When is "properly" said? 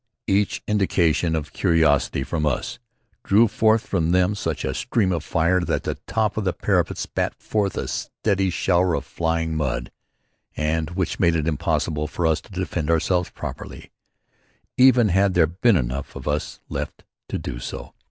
13.29-13.91